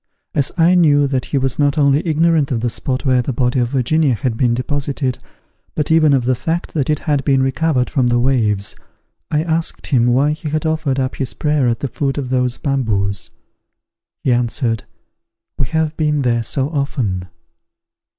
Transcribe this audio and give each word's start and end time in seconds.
As 0.33 0.51
I 0.57 0.73
knew 0.73 1.05
that 1.05 1.25
he 1.25 1.37
was 1.37 1.59
not 1.59 1.77
only 1.77 2.01
ignorant 2.07 2.49
of 2.49 2.61
the 2.61 2.71
spot 2.71 3.05
where 3.05 3.21
the 3.21 3.31
body 3.31 3.59
of 3.59 3.69
Virginia 3.69 4.15
had 4.15 4.35
been 4.35 4.55
deposited, 4.55 5.19
but 5.75 5.91
even 5.91 6.11
of 6.13 6.25
the 6.25 6.33
fact 6.33 6.73
that 6.73 6.89
it 6.89 6.97
had 7.01 7.23
been 7.23 7.43
recovered 7.43 7.87
from 7.87 8.07
the 8.07 8.17
waves, 8.17 8.75
I 9.29 9.43
asked 9.43 9.85
him 9.85 10.07
why 10.07 10.31
he 10.31 10.49
had 10.49 10.65
offered 10.65 10.99
up 10.99 11.17
his 11.17 11.35
prayer 11.35 11.67
at 11.67 11.81
the 11.81 11.87
foot 11.87 12.17
of 12.17 12.31
those 12.31 12.57
bamboos. 12.57 13.29
He 14.23 14.33
answered, 14.33 14.85
"We 15.59 15.67
have 15.67 15.95
been 15.97 16.23
there 16.23 16.41
so 16.41 16.69
often." 16.71 17.27